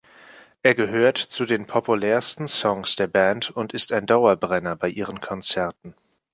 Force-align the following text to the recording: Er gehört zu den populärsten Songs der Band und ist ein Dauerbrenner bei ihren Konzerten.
Er 0.63 0.73
gehört 0.73 1.19
zu 1.19 1.45
den 1.45 1.67
populärsten 1.67 2.47
Songs 2.47 2.95
der 2.95 3.05
Band 3.05 3.51
und 3.51 3.71
ist 3.71 3.91
ein 3.93 4.07
Dauerbrenner 4.07 4.75
bei 4.75 4.89
ihren 4.89 5.21
Konzerten. 5.21 5.93